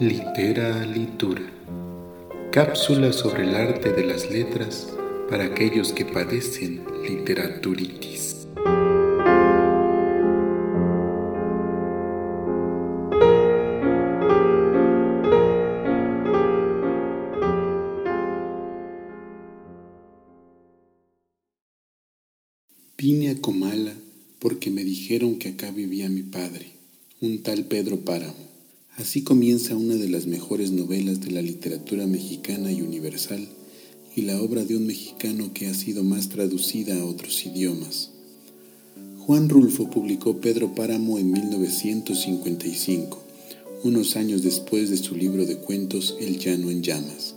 [0.00, 1.42] Litera Litura.
[2.52, 4.86] Cápsula sobre el arte de las letras
[5.28, 8.46] para aquellos que padecen literaturitis.
[22.96, 23.94] Vine a Comala
[24.38, 26.66] porque me dijeron que acá vivía mi padre,
[27.20, 28.47] un tal Pedro Páramo.
[28.98, 33.46] Así comienza una de las mejores novelas de la literatura mexicana y universal
[34.16, 38.10] y la obra de un mexicano que ha sido más traducida a otros idiomas.
[39.20, 43.22] Juan Rulfo publicó Pedro Páramo en 1955,
[43.84, 47.36] unos años después de su libro de cuentos El llano en llamas.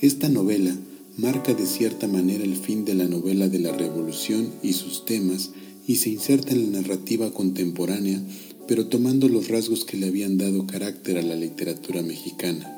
[0.00, 0.74] Esta novela
[1.18, 5.50] marca de cierta manera el fin de la novela de la Revolución y sus temas
[5.86, 8.22] y se inserta en la narrativa contemporánea
[8.66, 12.70] pero tomando los rasgos que le habían dado carácter a la literatura mexicana.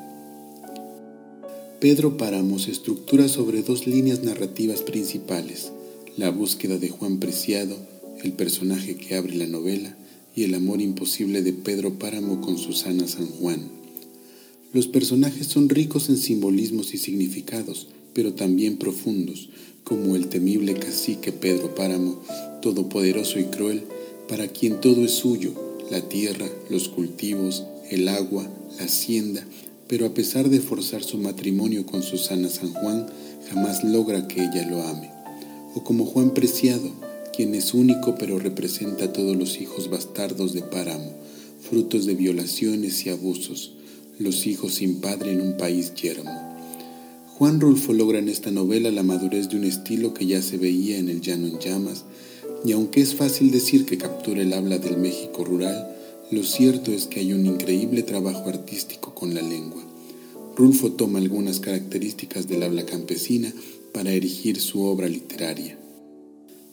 [1.79, 5.71] Pedro Páramo se estructura sobre dos líneas narrativas principales,
[6.17, 7.77] la búsqueda de Juan Preciado,
[8.23, 9.95] el personaje que abre la novela,
[10.37, 13.71] y el amor imposible de Pedro Páramo con Susana San Juan.
[14.71, 19.49] Los personajes son ricos en simbolismos y significados, pero también profundos,
[19.83, 22.21] como el temible cacique Pedro Páramo,
[22.61, 23.83] todopoderoso y cruel,
[24.27, 25.53] para quien todo es suyo,
[25.89, 29.45] la tierra, los cultivos, el agua, la hacienda,
[29.87, 33.07] pero a pesar de forzar su matrimonio con Susana San Juan,
[33.49, 35.09] jamás logra que ella lo ame.
[35.75, 36.89] O como Juan Preciado,
[37.35, 41.11] quien es único pero representa a todos los hijos bastardos de Páramo,
[41.61, 43.73] frutos de violaciones y abusos,
[44.19, 46.31] los hijos sin padre en un país yermo.
[47.37, 50.97] Juan Rulfo logra en esta novela la madurez de un estilo que ya se veía
[50.97, 52.05] en El Llano en Llamas,
[52.65, 55.95] y aunque es fácil decir que captura el habla del México rural,
[56.31, 59.83] lo cierto es que hay un increíble trabajo artístico con la lengua.
[60.55, 63.53] Rulfo toma algunas características del habla campesina
[63.93, 65.77] para erigir su obra literaria.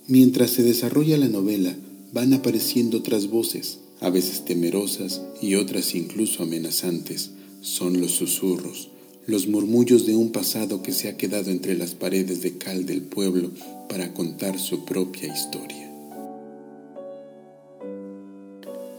[0.09, 1.77] Mientras se desarrolla la novela,
[2.13, 7.31] van apareciendo otras voces, a veces temerosas y otras incluso amenazantes.
[7.61, 8.91] Son los susurros,
[9.27, 13.03] los murmullos de un pasado que se ha quedado entre las paredes de cal del
[13.03, 13.51] pueblo
[13.89, 15.91] para contar su propia historia.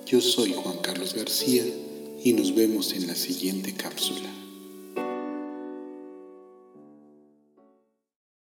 [0.06, 1.64] Yo soy Juan Carlos García
[2.24, 4.45] y nos vemos en la siguiente cápsula.